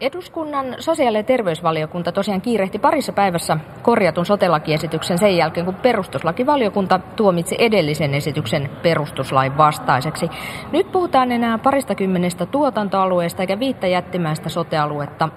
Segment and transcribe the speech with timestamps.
[0.00, 7.56] Eduskunnan sosiaali- ja terveysvaliokunta tosiaan kiirehti parissa päivässä korjatun sotelakiesityksen sen jälkeen, kun perustuslakivaliokunta tuomitsi
[7.58, 10.28] edellisen esityksen perustuslain vastaiseksi.
[10.72, 15.28] Nyt puhutaan enää parista kymmenestä tuotantoalueesta eikä viittä jättimäistä sotealuetta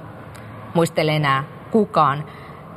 [0.74, 2.26] muistele enää kukaan.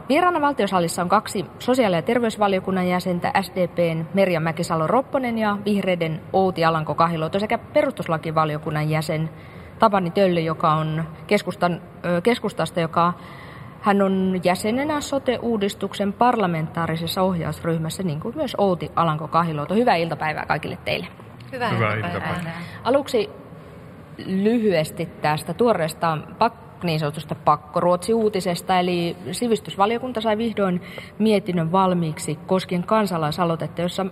[0.09, 7.39] Vieraana valtiosalissa on kaksi sosiaali- ja terveysvaliokunnan jäsentä, SDPn Merja Mäkisalo-Ropponen ja vihreiden Outi Alanko-Kahiluoto
[7.39, 9.31] sekä perustuslakivaliokunnan jäsen
[9.81, 11.80] Tapani Tölli, joka on keskustan,
[12.23, 13.12] keskustasta, joka
[13.80, 19.75] hän on jäsenenä sote-uudistuksen parlamentaarisessa ohjausryhmässä, niin kuin myös Outi Alanko-Kahiluoto.
[19.75, 21.06] Hyvää iltapäivää kaikille teille.
[21.53, 22.29] Hyvää, Hyvää iltapäivää.
[22.30, 22.61] iltapäivää.
[22.84, 23.30] Aluksi
[24.27, 30.83] lyhyesti tästä tuoreesta pak- niin sanotusta pakkoruotsi-uutisesta, eli sivistysvaliokunta sai vihdoin
[31.19, 34.06] mietinnön valmiiksi koskien kansalaisaloitetta, jossa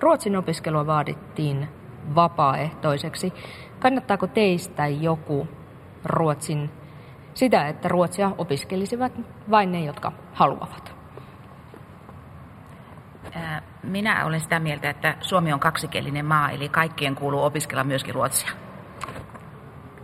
[0.00, 1.68] Ruotsin opiskelua vaadittiin
[2.14, 3.32] vapaaehtoiseksi.
[3.78, 5.48] Kannattaako teistä joku
[6.04, 6.70] Ruotsin
[7.34, 9.12] sitä, että Ruotsia opiskelisivat
[9.50, 10.94] vain ne, jotka haluavat?
[13.82, 18.50] Minä olen sitä mieltä, että Suomi on kaksikielinen maa, eli kaikkien kuuluu opiskella myöskin ruotsia.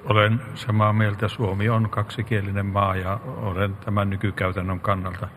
[0.05, 1.29] Olen samaa mieltä.
[1.29, 5.29] Suomi on kaksikielinen maa ja olen tämän nykykäytännön kannalta.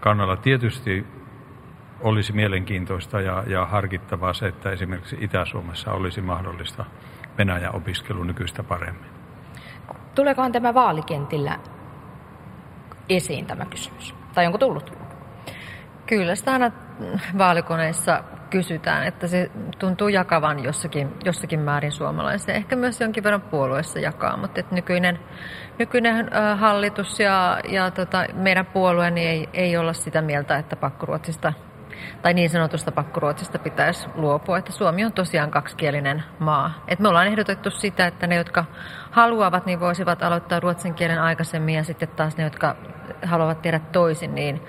[0.00, 1.06] Kannalla tietysti
[2.00, 6.84] olisi mielenkiintoista ja, ja harkittavaa se, että esimerkiksi Itä-Suomessa olisi mahdollista
[7.38, 9.10] Venäjän opiskelu nykyistä paremmin.
[10.14, 11.58] Tuleekohan tämä vaalikentillä
[13.08, 14.14] esiin tämä kysymys?
[14.34, 14.98] Tai onko tullut?
[16.06, 16.70] Kyllä sitä aina
[17.38, 22.54] vaalikoneissa kysytään, että se tuntuu jakavan jossakin, jossakin määrin suomalaisia.
[22.54, 25.18] Ehkä myös jonkin verran puolueessa jakaa, mutta että nykyinen,
[25.78, 31.52] nykyinen hallitus ja, ja tota, meidän puolue niin ei, ei olla sitä mieltä, että pakkoruotsista
[32.22, 36.84] tai niin sanotusta pakkoruotsista pitäisi luopua, että Suomi on tosiaan kaksikielinen maa.
[36.88, 38.64] Et me ollaan ehdotettu sitä, että ne, jotka
[39.10, 42.76] haluavat, niin voisivat aloittaa ruotsin kielen aikaisemmin ja sitten taas ne, jotka
[43.22, 44.62] haluavat tehdä toisin, niin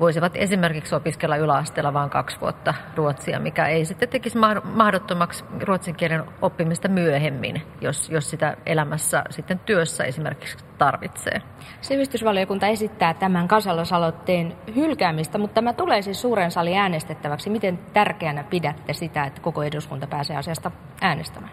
[0.00, 6.24] voisivat esimerkiksi opiskella yläasteella vain kaksi vuotta ruotsia, mikä ei sitten tekisi mahdottomaksi ruotsin kielen
[6.42, 11.42] oppimista myöhemmin, jos, jos sitä elämässä sitten työssä esimerkiksi tarvitsee.
[11.80, 17.50] Sivistysvaliokunta esittää tämän kansalaisaloitteen hylkäämistä, mutta tämä tulee siis suuren salin äänestettäväksi.
[17.50, 21.52] Miten tärkeänä pidätte sitä, että koko eduskunta pääsee asiasta äänestämään?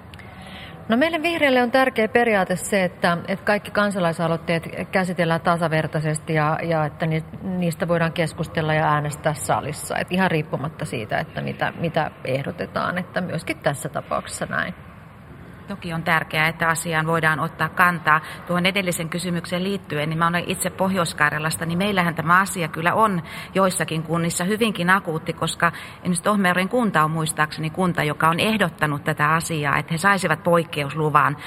[0.90, 6.86] No meille vihreille on tärkeä periaate se, että, että kaikki kansalaisaloitteet käsitellään tasavertaisesti ja, ja
[6.86, 7.06] että
[7.44, 9.98] niistä voidaan keskustella ja äänestää salissa.
[9.98, 14.87] Että ihan riippumatta siitä, että mitä, mitä ehdotetaan, että myöskin tässä tapauksessa näin.
[15.68, 18.22] Toki on tärkeää, että asiaan voidaan ottaa kantaa.
[18.48, 23.22] Tuohon edellisen kysymykseen liittyen, niin mä olen itse Pohjois-Karjalasta, niin meillähän tämä asia kyllä on
[23.54, 29.30] joissakin kunnissa hyvinkin akuutti, koska esimerkiksi Tohmeuren kunta on muistaakseni kunta, joka on ehdottanut tätä
[29.30, 31.38] asiaa, että he saisivat poikkeusluvan,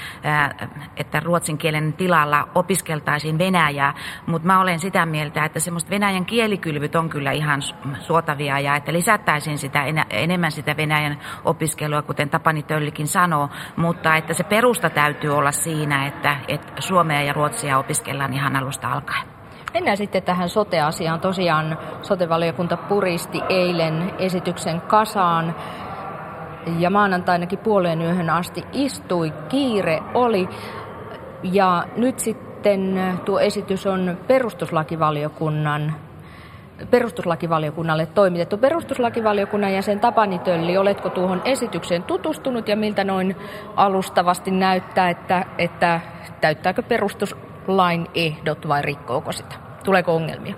[0.97, 3.93] että ruotsin kielen tilalla opiskeltaisiin Venäjää,
[4.25, 7.61] mutta mä olen sitä mieltä, että semmoista Venäjän kielikylvyt on kyllä ihan
[7.99, 14.33] suotavia ja että lisättäisiin sitä enemmän sitä Venäjän opiskelua, kuten Tapani Töllikin sanoo, mutta että
[14.33, 19.27] se perusta täytyy olla siinä, että, että suomea ja ruotsia opiskellaan ihan alusta alkaen.
[19.73, 21.19] Mennään sitten tähän sote-asiaan.
[21.19, 25.55] Tosiaan sotevaliokunta puristi eilen esityksen kasaan
[26.79, 29.33] ja maanantainakin puoleen yöhön asti istui.
[29.49, 30.49] Kiire oli
[31.43, 35.95] ja nyt sitten tuo esitys on perustuslakivaliokunnan
[36.89, 38.57] perustuslakivaliokunnalle toimitettu.
[38.57, 43.35] Perustuslakivaliokunnan jäsen Tapani Tölli, oletko tuohon esitykseen tutustunut ja miltä noin
[43.75, 45.99] alustavasti näyttää, että, että
[46.41, 49.55] täyttääkö perustuslain ehdot vai rikkooko sitä?
[49.83, 50.55] Tuleeko ongelmia?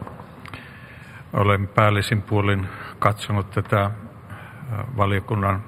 [1.34, 2.68] Olen päällisin puolin
[3.00, 3.92] katsonut tätä
[4.98, 5.64] valiokunnan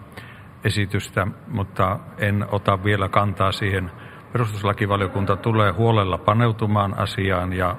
[0.63, 3.91] esitystä, mutta en ota vielä kantaa siihen.
[4.33, 7.75] Perustuslakivaliokunta tulee huolella paneutumaan asiaan ja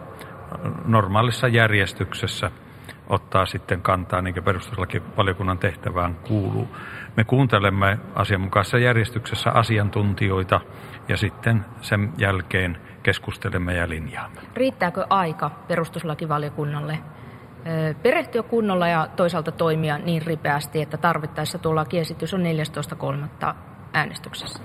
[0.84, 2.50] normaalissa järjestyksessä–
[3.06, 6.68] ottaa sitten kantaa, niin kuin perustuslakivaliokunnan tehtävään kuuluu.
[7.16, 10.60] Me kuuntelemme asianmukaisessa järjestyksessä asiantuntijoita
[11.08, 14.40] ja sitten sen jälkeen keskustelemme ja linjaamme.
[14.54, 16.98] Riittääkö aika perustuslakivaliokunnalle
[18.02, 23.54] perehtyä kunnolla ja toisaalta toimia niin ripeästi, että tarvittaessa tuo lakiesitys on 14.3.
[23.92, 24.62] äänestyksessä?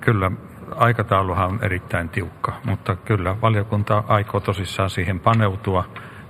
[0.00, 0.30] Kyllä,
[0.76, 5.84] aikatauluhan on erittäin tiukka, mutta kyllä valiokunta aikoo tosissaan siihen paneutua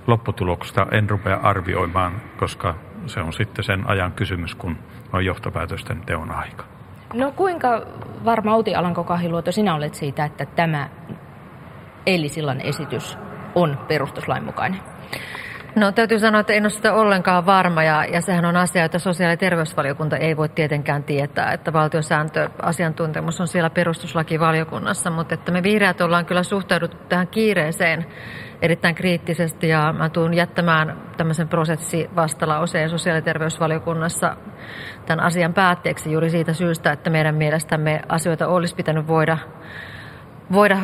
[0.07, 2.75] lopputuloksesta en rupea arvioimaan, koska
[3.05, 4.77] se on sitten sen ajan kysymys, kun
[5.13, 6.63] on johtopäätösten teon aika.
[7.13, 7.81] No kuinka
[8.25, 10.89] varma Outi Alanko-Kahiluoto sinä olet siitä, että tämä
[12.05, 13.17] eilisillan esitys
[13.55, 14.79] on perustuslain mukainen?
[15.77, 18.99] No täytyy sanoa, että en ole sitä ollenkaan varma ja, ja sehän on asia, että
[18.99, 25.63] sosiaali- ja terveysvaliokunta ei voi tietenkään tietää, että valtiosääntöasiantuntemus on siellä perustuslakivaliokunnassa, mutta että me
[25.63, 28.05] vihreät ollaan kyllä suhtauduttu tähän kiireeseen
[28.61, 34.37] erittäin kriittisesti ja mä tuun jättämään tämmöisen prosessivastalauseen sosiaali- ja terveysvaliokunnassa
[35.05, 39.37] tämän asian päätteeksi juuri siitä syystä, että meidän mielestämme asioita olisi pitänyt voida
[40.51, 40.77] voida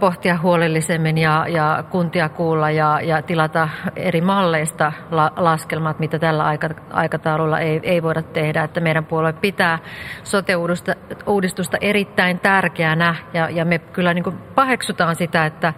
[0.00, 6.44] pohtia huolellisemmin ja, ja kuntia kuulla ja, ja tilata eri malleista la, laskelmat, mitä tällä
[6.90, 8.64] aikataululla ei, ei voida tehdä.
[8.64, 9.78] Että meidän puolue pitää
[10.24, 15.74] sote-uudistusta erittäin tärkeänä ja, ja me kyllä niin paheksutaan sitä, että,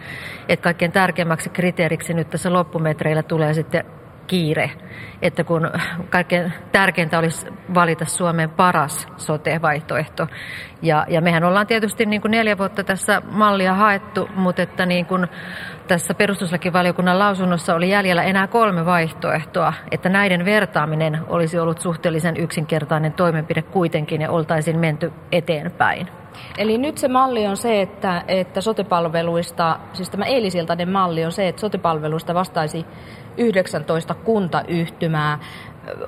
[0.49, 3.85] että kaikkein tärkeimmäksi kriteeriksi nyt tässä loppumetreillä tulee sitten
[4.33, 4.71] kiire,
[5.23, 5.71] että kun
[6.11, 10.27] kaikkein tärkeintä olisi valita Suomen paras sote-vaihtoehto.
[10.83, 15.07] Ja, ja mehän ollaan tietysti niin kuin neljä vuotta tässä mallia haettu, mutta että niin
[15.07, 15.27] kuin
[15.89, 23.13] tässä perustuslakivaliokunnan lausunnossa oli jäljellä enää kolme vaihtoehtoa, että näiden vertaaminen olisi ollut suhteellisen yksinkertainen
[23.13, 26.22] toimenpide kuitenkin ja oltaisiin menty eteenpäin.
[26.59, 31.49] Eli nyt se malli on se, että, että sotepalveluista, siis tämä eilisiltainen malli on se,
[31.49, 32.87] että sotepalveluista vastaisi
[33.37, 35.39] 19 kuntayhtymää.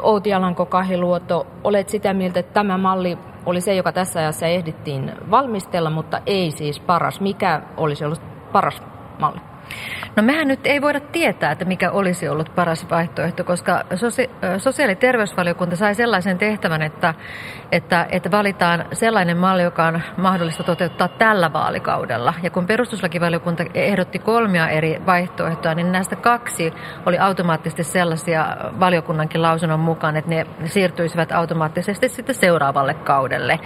[0.02, 5.90] Outi Alanko-Kahiluoto, olet sitä mieltä, että tämä malli oli se, joka tässä ajassa ehdittiin valmistella,
[5.90, 7.20] mutta ei siis paras.
[7.20, 8.22] Mikä olisi ollut
[8.52, 8.82] paras
[9.18, 9.53] malli?
[10.16, 13.84] No mehän nyt ei voida tietää, että mikä olisi ollut paras vaihtoehto, koska
[14.58, 17.14] sosiaali- ja terveysvaliokunta sai sellaisen tehtävän, että,
[17.72, 22.34] että, että valitaan sellainen malli, joka on mahdollista toteuttaa tällä vaalikaudella.
[22.42, 26.72] Ja kun perustuslakivaliokunta ehdotti kolmia eri vaihtoehtoja, niin näistä kaksi
[27.06, 33.60] oli automaattisesti sellaisia valiokunnankin lausunnon mukaan, että ne siirtyisivät automaattisesti sitten seuraavalle kaudelle.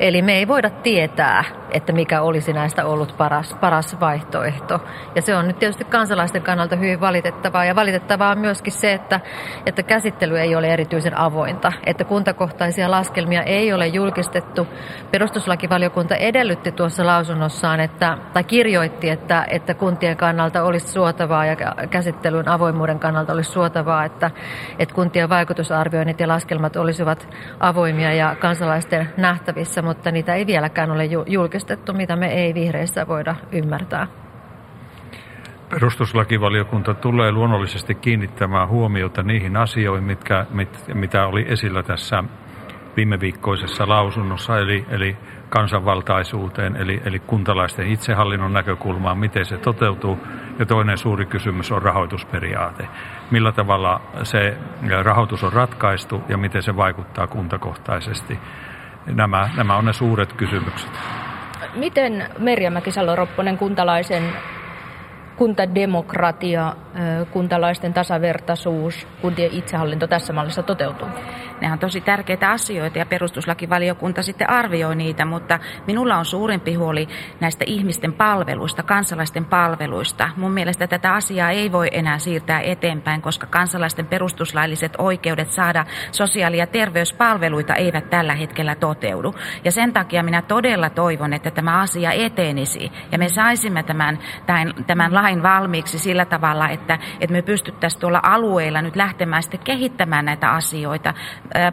[0.00, 4.80] Eli me ei voida tietää, että mikä olisi näistä ollut paras, paras vaihtoehto.
[5.14, 7.64] Ja se on nyt tietysti kansalaisten kannalta hyvin valitettavaa.
[7.64, 9.20] Ja valitettavaa on myöskin se, että,
[9.66, 11.72] että käsittely ei ole erityisen avointa.
[11.86, 14.66] Että kuntakohtaisia laskelmia ei ole julkistettu.
[15.10, 21.56] Perustuslakivaliokunta edellytti tuossa lausunnossaan, että, tai kirjoitti, että, että kuntien kannalta olisi suotavaa ja
[21.90, 24.30] käsittelyn avoimuuden kannalta olisi suotavaa, että,
[24.78, 27.28] että kuntien vaikutusarvioinnit ja laskelmat olisivat
[27.60, 33.34] avoimia ja kansalaisten nähtävissä, mutta niitä ei vieläkään ole julkistettu, mitä me ei vihreissä voida
[33.52, 34.23] ymmärtää.
[35.74, 42.24] Perustuslakivaliokunta tulee luonnollisesti kiinnittämään huomiota niihin asioihin, mitkä, mit, mitä oli esillä tässä
[42.96, 45.16] viime viikkoisessa lausunnossa, eli, eli
[45.48, 50.18] kansanvaltaisuuteen, eli, eli kuntalaisten itsehallinnon näkökulmaan, miten se toteutuu.
[50.58, 52.88] Ja toinen suuri kysymys on rahoitusperiaate.
[53.30, 54.56] Millä tavalla se
[55.02, 58.38] rahoitus on ratkaistu ja miten se vaikuttaa kuntakohtaisesti.
[59.06, 60.90] Nämä, nämä on ne suuret kysymykset.
[61.74, 64.22] Miten Merja Mäkisalo-Ropponen kuntalaisen
[65.36, 66.76] kuntademokratia,
[67.30, 71.08] kuntalaisten tasavertaisuus, kuntien itsehallinto tässä mallissa toteutuu?
[71.60, 77.08] Ne on tosi tärkeitä asioita ja perustuslakivaliokunta sitten arvioi niitä, mutta minulla on suurempi huoli
[77.40, 80.30] näistä ihmisten palveluista, kansalaisten palveluista.
[80.36, 86.58] Mun mielestä tätä asiaa ei voi enää siirtää eteenpäin, koska kansalaisten perustuslailliset oikeudet saada sosiaali-
[86.58, 89.34] ja terveyspalveluita eivät tällä hetkellä toteudu.
[89.64, 94.72] Ja sen takia minä todella toivon, että tämä asia etenisi ja me saisimme tämän, tämän,
[94.86, 100.24] tämän lain valmiiksi sillä tavalla, että, että me pystyttäisiin tuolla alueilla nyt lähtemään sitten kehittämään
[100.24, 101.14] näitä asioita.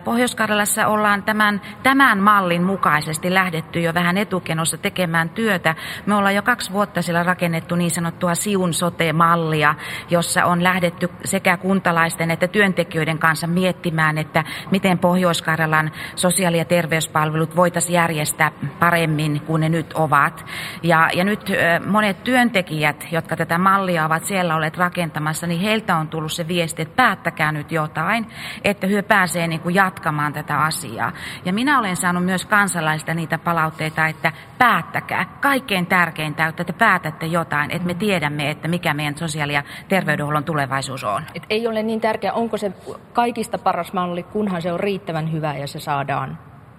[0.04, 5.76] Pohjois-Karjalassa ollaan tämän, tämän mallin mukaisesti lähdetty jo vähän etukenossa tekemään työtä.
[6.06, 9.76] Me ollaan jo kaksi vuotta siellä rakennettu niin sanottua Siun sote-mallia,
[10.10, 17.56] jossa on lähdetty sekä kuntalaisten että työntekijöiden kanssa miettimään, että miten Pohjois-Karjalan sosiaali- ja terveyspalvelut
[17.56, 20.46] voitaisiin järjestää paremmin kuin ne nyt ovat.
[20.84, 21.52] Ja, ja nyt
[21.86, 26.82] monet työntekijät, jotka tätä mallia ovat siellä olleet rakentamassa, niin heiltä on tullut se viesti,
[26.82, 28.28] että päättäkää nyt jotain,
[28.64, 31.12] että hyö pääsee niin kuin jatkamaan tätä asiaa.
[31.46, 35.26] Ja minä olen saanut myös kansalaista niitä palautteita, että päättäkää.
[35.42, 40.44] Kaikkein tärkeintä, että te päätätte jotain, että me tiedämme, että mikä meidän sosiaali- ja terveydenhuollon
[40.44, 41.24] tulevaisuus on.
[41.36, 42.72] Et ei ole niin tärkeää, onko se
[43.14, 46.38] kaikista paras malli, kunhan se on riittävän hyvä ja se saadaan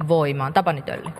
[0.09, 0.53] voimaan.
[0.53, 1.13] Tapani Tölli.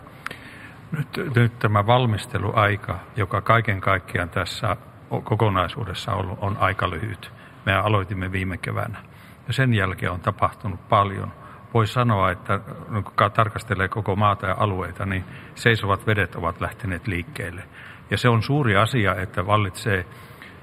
[0.93, 4.77] Nyt, nyt tämä valmisteluaika, joka kaiken kaikkiaan tässä
[5.21, 7.33] kokonaisuudessa on, on aika lyhyt.
[7.67, 8.99] Me aloitimme viime keväänä.
[9.47, 11.33] Ja sen jälkeen on tapahtunut paljon.
[11.75, 12.61] Voisi sanoa, että
[13.05, 17.63] kun tarkastelee koko maata ja alueita, niin seisovat vedet ovat lähteneet liikkeelle.
[18.11, 20.07] Ja se on suuri asia, että vallitsee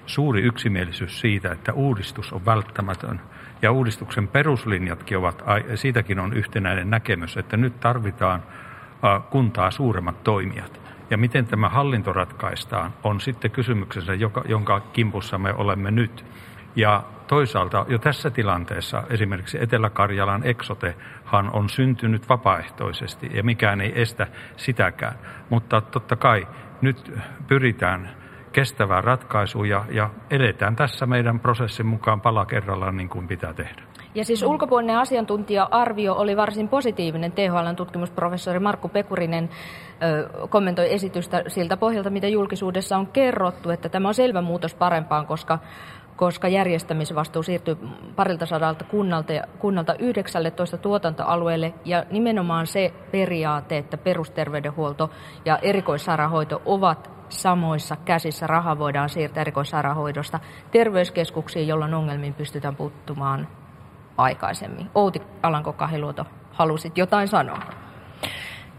[0.05, 3.21] suuri yksimielisyys siitä, että uudistus on välttämätön.
[3.61, 5.43] Ja uudistuksen peruslinjatkin ovat,
[5.75, 8.43] siitäkin on yhtenäinen näkemys, että nyt tarvitaan
[9.29, 10.81] kuntaa suuremmat toimijat.
[11.09, 16.25] Ja miten tämä hallinto ratkaistaan, on sitten kysymyksensä, joka, jonka kimpussa me olemme nyt.
[16.75, 24.27] Ja toisaalta jo tässä tilanteessa esimerkiksi Etelä-Karjalan eksotehan on syntynyt vapaaehtoisesti ja mikään ei estä
[24.57, 25.15] sitäkään.
[25.49, 26.47] Mutta totta kai
[26.81, 27.13] nyt
[27.47, 28.09] pyritään
[28.51, 33.88] kestävään ratkaisuun ja, ja edetään tässä meidän prosessin mukaan pala kerrallaan niin kuin pitää tehdä.
[34.19, 37.31] Ja siis ulkopuolinen asiantuntija-arvio oli varsin positiivinen.
[37.31, 39.49] THLn tutkimusprofessori Markku Pekurinen
[40.03, 45.25] ö, kommentoi esitystä siltä pohjalta, mitä julkisuudessa on kerrottu, että tämä on selvä muutos parempaan,
[45.25, 45.59] koska
[46.15, 47.77] koska järjestämisvastuu siirtyy
[48.15, 55.09] parilta sadalta kunnalta, kunnalta 19 tuotantoalueelle ja nimenomaan se periaate, että perusterveydenhuolto
[55.45, 58.47] ja erikoissairaanhoito ovat samoissa käsissä.
[58.47, 60.39] Raha voidaan siirtää erikoissairaanhoidosta
[60.71, 63.47] terveyskeskuksiin, jolloin ongelmiin pystytään puuttumaan
[64.19, 64.89] aikaisemmin.
[64.95, 67.59] Outi Alanko-Kahiluoto, halusit jotain sanoa?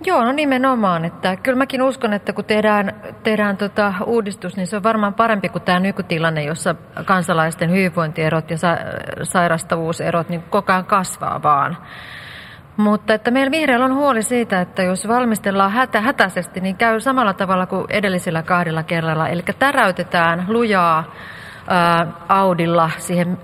[0.04, 1.04] Joo, no nimenomaan.
[1.04, 5.48] Että kyllä mäkin uskon, että kun tehdään, tehdään tota uudistus, niin se on varmaan parempi
[5.48, 8.78] kuin tämä nykytilanne, jossa kansalaisten hyvinvointierot ja sa-
[9.22, 11.76] sairastavuuserot niin koko ajan kasvaa vaan.
[12.76, 17.34] Mutta että meillä vihreällä on huoli siitä, että jos valmistellaan hätä, hätäisesti, niin käy samalla
[17.34, 19.28] tavalla kuin edellisellä kahdella kerralla.
[19.28, 21.04] Eli täräytetään lujaa
[22.28, 23.38] Audilla siihen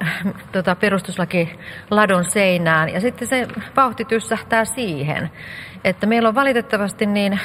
[0.52, 1.58] tota, perustuslaki
[1.90, 5.30] ladon seinään ja sitten se vauhti tyssähtää siihen.
[5.84, 7.40] Että meillä on valitettavasti niin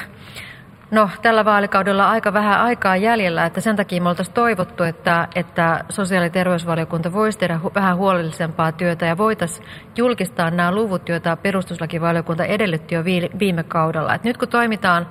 [0.91, 5.85] No, tällä vaalikaudella aika vähän aikaa jäljellä, että sen takia me oltaisiin toivottu, että, että
[5.89, 11.37] sosiaali- ja terveysvaliokunta voisi tehdä hu- vähän huolellisempaa työtä ja voitaisiin julkistaa nämä luvut, joita
[11.37, 13.03] perustuslakivaliokunta edellytti jo
[13.39, 14.15] viime kaudella.
[14.15, 15.07] Et nyt kun toimitaan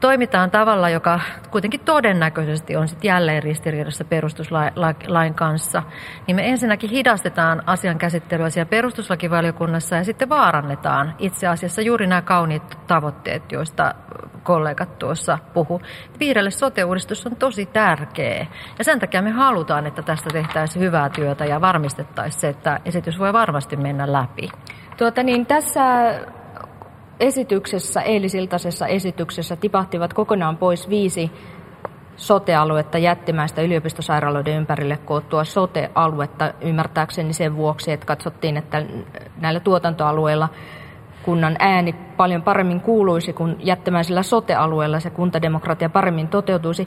[0.00, 5.82] toimitaan tavalla, joka kuitenkin todennäköisesti on sitten jälleen ristiriidassa perustuslain kanssa,
[6.26, 12.22] niin me ensinnäkin hidastetaan asian käsittelyä siellä perustuslakivaliokunnassa ja sitten vaarannetaan itse asiassa juuri nämä
[12.22, 13.94] kauniit tavoitteet, joista
[14.42, 15.80] kollegat tuossa puhu.
[16.20, 18.46] Vihreälle sote-uudistus on tosi tärkeä
[18.78, 23.18] ja sen takia me halutaan, että tästä tehtäisiin hyvää työtä ja varmistettaisiin se, että esitys
[23.18, 24.48] voi varmasti mennä läpi.
[24.96, 25.82] Tuota niin, tässä
[27.20, 31.30] esityksessä, eilisiltaisessa esityksessä tipahtivat kokonaan pois viisi
[32.16, 38.82] sote-aluetta jättimäistä yliopistosairaaloiden ympärille koottua sote-aluetta ymmärtääkseni sen vuoksi, että katsottiin, että
[39.40, 40.48] näillä tuotantoalueilla
[41.22, 46.86] kunnan ääni paljon paremmin kuuluisi, kun jättimäisellä sote-alueella se kuntademokratia paremmin toteutuisi.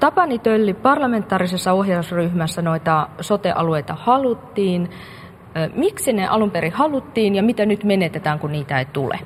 [0.00, 4.90] Tapani Tölli parlamentaarisessa ohjausryhmässä noita sote-alueita haluttiin.
[5.74, 9.18] Miksi ne alun perin haluttiin ja mitä nyt menetetään, kun niitä ei tule?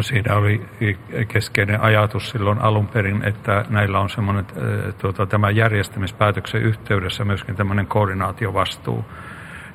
[0.00, 0.66] Siinä oli
[1.28, 4.46] keskeinen ajatus silloin alun perin, että näillä on semmoinen
[4.98, 9.04] tuota, tämän järjestämispäätöksen yhteydessä myöskin tämmöinen koordinaatiovastuu.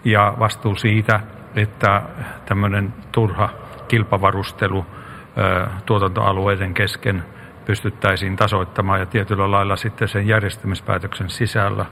[0.06, 1.20] Ja vastuu siitä,
[1.56, 2.02] että
[2.46, 3.50] tämmöinen turha
[3.88, 4.86] kilpavarustelu
[5.86, 7.24] tuotantoalueiden kesken
[7.66, 11.86] pystyttäisiin tasoittamaan ja tietyllä lailla sitten sen järjestämispäätöksen sisällä,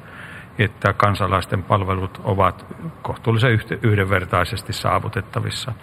[0.60, 2.65] että kansalaisten palvelut ovat
[3.01, 5.74] kohtuullisen yhdenvertaisesti saavutettavissa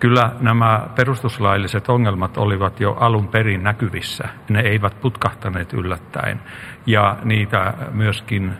[0.00, 4.28] kyllä nämä perustuslailliset ongelmat olivat jo alun perin näkyvissä.
[4.48, 6.40] Ne eivät putkahtaneet yllättäen.
[6.86, 8.52] Ja niitä myöskin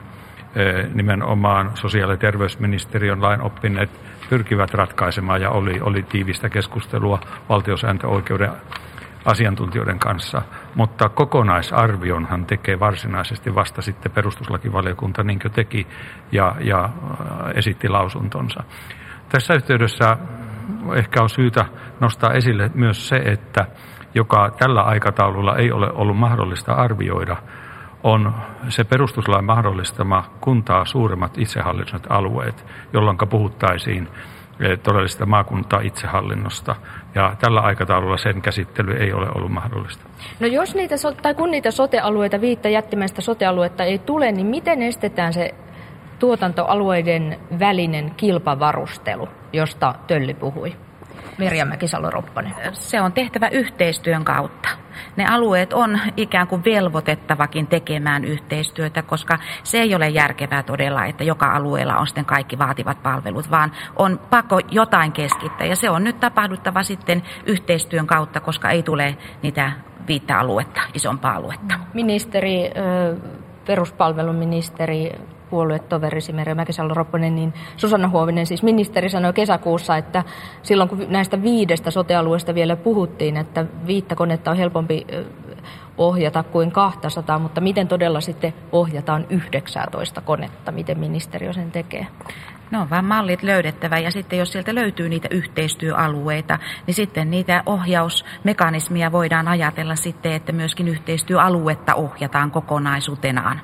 [0.54, 3.90] eh, nimenomaan sosiaali- ja terveysministeriön lainoppineet
[4.30, 8.50] pyrkivät ratkaisemaan ja oli, oli tiivistä keskustelua valtiosääntöoikeuden
[9.24, 10.42] asiantuntijoiden kanssa,
[10.74, 15.86] mutta kokonaisarvionhan tekee varsinaisesti vasta sitten perustuslakivaliokunta niin kuin teki
[16.32, 18.64] ja, ja eh, esitti lausuntonsa.
[19.28, 20.16] Tässä yhteydessä
[20.96, 21.64] ehkä on syytä
[22.00, 23.66] nostaa esille myös se, että
[24.14, 27.36] joka tällä aikataululla ei ole ollut mahdollista arvioida,
[28.02, 28.34] on
[28.68, 34.08] se perustuslain mahdollistama kuntaa suuremmat itsehallinnolliset alueet, jolloin puhuttaisiin
[34.60, 36.76] eh, todellisesta maakuntaa itsehallinnosta.
[37.14, 40.04] Ja tällä aikataululla sen käsittely ei ole ollut mahdollista.
[40.40, 45.32] No jos niitä, tai kun niitä sotealueita, viittä jättimäistä sotealuetta ei tule, niin miten estetään
[45.32, 45.54] se
[46.24, 50.76] tuotantoalueiden välinen kilpavarustelu, josta Tölli puhui?
[51.38, 52.54] Merja Mäkisalo-Roppanen.
[52.72, 54.68] Se on tehtävä yhteistyön kautta.
[55.16, 61.24] Ne alueet on ikään kuin velvoitettavakin tekemään yhteistyötä, koska se ei ole järkevää todella, että
[61.24, 65.66] joka alueella on sitten kaikki vaativat palvelut, vaan on pakko jotain keskittää.
[65.66, 69.72] Ja se on nyt tapahduttava sitten yhteistyön kautta, koska ei tule niitä
[70.08, 71.74] viittä aluetta, isompaa aluetta.
[71.94, 72.70] Ministeri,
[73.66, 75.12] peruspalveluministeri
[75.50, 80.24] puoluetoverisi Merja Mäkisalo-Ropponen, niin Susanna Huovinen, siis ministeri, sanoi kesäkuussa, että
[80.62, 85.06] silloin kun näistä viidestä sotealueesta vielä puhuttiin, että viittä konetta on helpompi
[85.98, 92.06] ohjata kuin 200, mutta miten todella sitten ohjataan 19 konetta, miten ministeriö sen tekee?
[92.70, 97.62] No on vaan mallit löydettävä ja sitten jos sieltä löytyy niitä yhteistyöalueita, niin sitten niitä
[97.66, 103.60] ohjausmekanismia voidaan ajatella sitten, että myöskin yhteistyöaluetta ohjataan kokonaisuutenaan.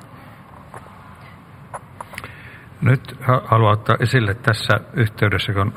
[2.81, 5.73] Nyt haluan ottaa esille tässä yhteydessä, kun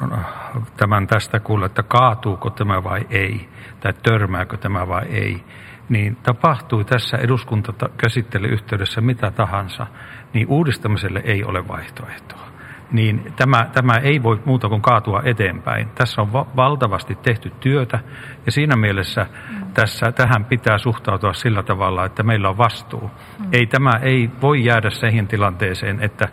[0.77, 3.49] tämän tästä kuulee, että kaatuuko tämä vai ei,
[3.81, 5.45] tai törmääkö tämä vai ei,
[5.89, 9.87] niin tapahtui tässä eduskuntakäsittelyyhteydessä mitä tahansa,
[10.33, 12.45] niin uudistamiselle ei ole vaihtoehtoa.
[12.93, 15.89] Niin tämä, tämä ei voi muuta kuin kaatua eteenpäin.
[15.95, 17.99] Tässä on va- valtavasti tehty työtä
[18.47, 19.27] ja siinä mielessä
[19.75, 23.11] tässä, tähän pitää suhtautua sillä tavalla, että meillä on vastuu.
[23.39, 23.47] Mm.
[23.53, 26.29] Ei, tämä ei voi jäädä siihen tilanteeseen, että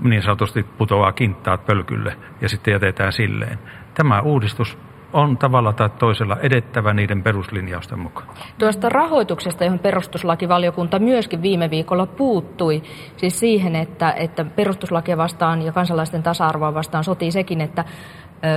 [0.00, 3.58] niin sanotusti putoaa kinttaat pölkylle ja sitten jätetään silleen.
[3.94, 4.78] Tämä uudistus
[5.12, 8.28] on tavalla tai toisella edettävä niiden peruslinjausten mukaan.
[8.58, 12.82] Tuosta rahoituksesta, johon perustuslakivaliokunta myöskin viime viikolla puuttui,
[13.16, 17.84] siis siihen, että, että perustuslakia vastaan ja kansalaisten tasa-arvoa vastaan sotii sekin, että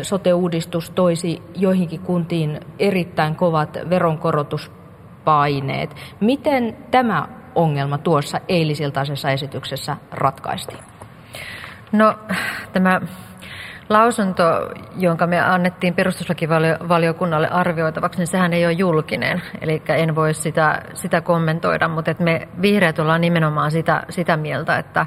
[0.01, 5.95] sote-uudistus toisi joihinkin kuntiin erittäin kovat veronkorotuspaineet.
[6.19, 10.96] Miten tämä ongelma tuossa eilisiltaisessa esityksessä ratkaistiin?
[11.91, 12.19] No
[12.73, 13.01] tämä
[13.89, 14.43] lausunto,
[14.97, 19.41] jonka me annettiin perustuslakivaliokunnalle arvioitavaksi, niin sehän ei ole julkinen.
[19.61, 24.77] Eli en voi sitä, sitä kommentoida, mutta että me vihreät ollaan nimenomaan sitä, sitä mieltä,
[24.77, 25.05] että,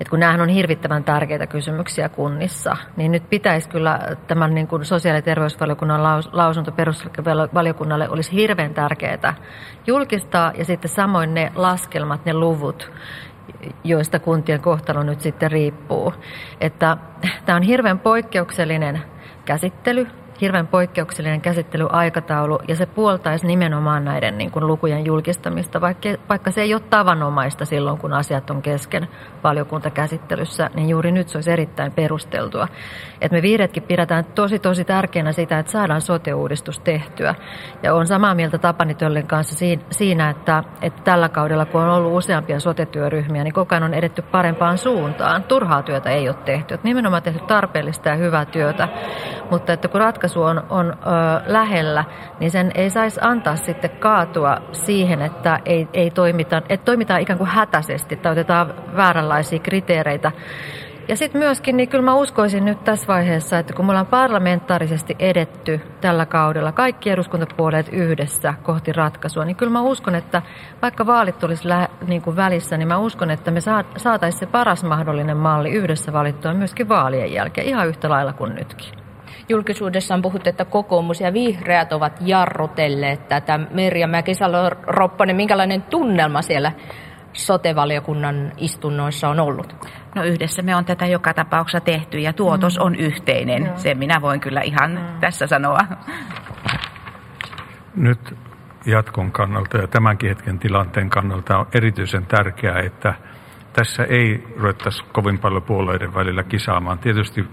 [0.00, 4.84] että kun nämähän on hirvittävän tärkeitä kysymyksiä kunnissa, niin nyt pitäisi kyllä tämän niin kuin
[4.84, 6.02] sosiaali- ja terveysvaliokunnan
[6.32, 9.34] lausunto perustuslakivaliokunnalle olisi hirveän tärkeää
[9.86, 12.92] julkistaa ja sitten samoin ne laskelmat, ne luvut,
[13.84, 16.12] joista kuntien kohtalo nyt sitten riippuu.
[16.60, 16.96] Että
[17.44, 19.02] tämä on hirveän poikkeuksellinen
[19.44, 20.06] käsittely
[20.40, 26.62] hirveän poikkeuksellinen käsittelyaikataulu ja se puoltaisi nimenomaan näiden niin kuin lukujen julkistamista, vaikka, vaikka se
[26.62, 29.08] ei ole tavanomaista silloin, kun asiat on kesken
[29.44, 32.68] valiokuntakäsittelyssä, niin juuri nyt se olisi erittäin perusteltua.
[33.20, 37.34] Et me vihreätkin pidetään tosi tosi tärkeänä sitä, että saadaan sote-uudistus tehtyä.
[37.82, 42.12] Ja on samaa mieltä Tapani Töllen kanssa siinä, että, että tällä kaudella, kun on ollut
[42.12, 45.42] useampia sote-työryhmiä, niin koko ajan on edetty parempaan suuntaan.
[45.42, 46.74] Turhaa työtä ei ole tehty.
[46.74, 48.88] Et nimenomaan tehty tarpeellista ja hyvää työtä.
[49.50, 52.04] Mutta että kun ratka ratkaisu on, on ö, lähellä,
[52.40, 57.38] niin sen ei saisi antaa sitten kaatua siihen, että ei, ei toimita, että toimitaan ikään
[57.38, 60.32] kuin hätäisesti tai otetaan vääränlaisia kriteereitä.
[61.08, 65.16] Ja sitten myöskin, niin kyllä mä uskoisin nyt tässä vaiheessa, että kun me ollaan parlamentaarisesti
[65.18, 70.42] edetty tällä kaudella, kaikki eduskuntapuolet yhdessä kohti ratkaisua, niin kyllä mä uskon, että
[70.82, 73.60] vaikka vaalit olisi lä- niin kuin välissä, niin mä uskon, että me
[73.96, 79.05] saataisiin se paras mahdollinen malli yhdessä valittua myöskin vaalien jälkeen, ihan yhtä lailla kuin nytkin.
[79.48, 83.58] Julkisuudessa on puhuttu, että kokoomus ja vihreät ovat jarrutelleet tätä.
[83.70, 86.72] Merja Mäkisalo-Ropponen, minkälainen tunnelma siellä
[87.32, 89.76] sotevaliokunnan istunnoissa on ollut?
[90.14, 92.84] No yhdessä me on tätä joka tapauksessa tehty ja tuotos mm.
[92.84, 93.62] on yhteinen.
[93.62, 93.76] Mm.
[93.76, 95.20] Sen minä voin kyllä ihan mm.
[95.20, 95.78] tässä sanoa.
[97.94, 98.34] Nyt
[98.86, 103.14] jatkon kannalta ja tämänkin hetken tilanteen kannalta on erityisen tärkeää, että
[103.72, 106.98] tässä ei ruvettaisi kovin paljon puolueiden välillä kisaamaan.
[106.98, 107.44] Tietysti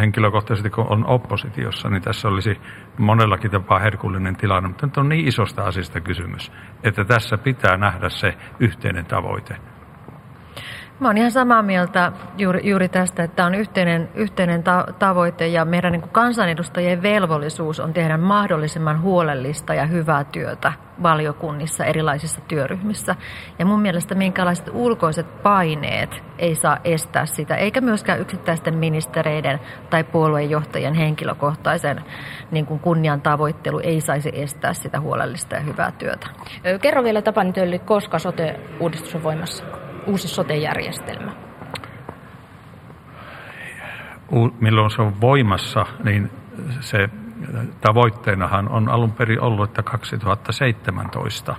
[0.00, 2.60] henkilökohtaisesti kun on oppositiossa, niin tässä olisi
[2.98, 6.52] monellakin tapaa herkullinen tilanne, mutta nyt on niin isosta asiasta kysymys,
[6.84, 9.56] että tässä pitää nähdä se yhteinen tavoite.
[11.00, 15.64] Mä oon ihan samaa mieltä juuri, juuri tästä, että on yhteinen, yhteinen ta- tavoite ja
[15.64, 23.16] meidän niin kansanedustajien velvollisuus on tehdä mahdollisimman huolellista ja hyvää työtä valiokunnissa, erilaisissa työryhmissä.
[23.58, 30.04] Ja mun mielestä minkälaiset ulkoiset paineet ei saa estää sitä, eikä myöskään yksittäisten ministereiden tai
[30.04, 32.04] puoluejohtajien henkilökohtaisen
[32.50, 36.26] niin kuin kunnian tavoittelu ei saisi estää sitä huolellista ja hyvää työtä.
[36.82, 39.85] Kerro vielä Tapani Tölli, koska sote-uudistus on voimassa?
[40.06, 41.32] Uusi sote-järjestelmä?
[44.60, 46.30] Milloin se on voimassa, niin
[46.80, 47.08] se
[47.80, 51.56] tavoitteenahan on alun perin ollut, että 2017.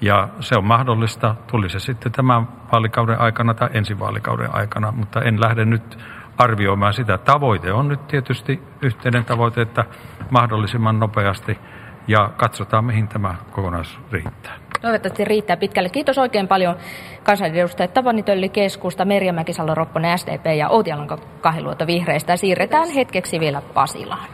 [0.00, 5.22] Ja se on mahdollista, tuli se sitten tämän vaalikauden aikana tai ensi vaalikauden aikana, mutta
[5.22, 5.98] en lähde nyt
[6.38, 7.18] arvioimaan sitä.
[7.18, 9.84] Tavoite on nyt tietysti yhteinen tavoite, että
[10.30, 11.58] mahdollisimman nopeasti
[12.08, 14.52] ja katsotaan, mihin tämä kokonaisuus riittää.
[14.80, 15.88] Toivottavasti riittää pitkälle.
[15.88, 16.76] Kiitos oikein paljon
[17.22, 22.36] kansanedustajat Tavani Tölli keskusta, Merja Mäkisalo-Ropponen SDP ja Outi Alanko Kahiluoto Vihreistä.
[22.36, 24.28] Siirretään hetkeksi vielä Pasilaan.